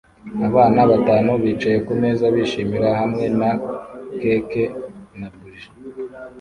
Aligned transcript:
Abantu 0.47 0.81
batanu 0.91 1.31
bicaye 1.43 1.77
kumeza 1.87 2.25
bishimira 2.35 2.89
hamwe 2.99 3.25
na 3.39 3.51
cake 4.19 4.63
na 5.19 5.27
buji 5.33 5.67